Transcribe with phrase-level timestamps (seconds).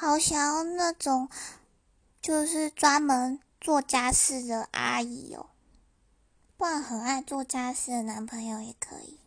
[0.00, 1.28] 好想要那种
[2.22, 5.46] 就是专门做家事的阿姨哦。
[6.56, 9.18] 不然很爱做家事的男朋友也可以。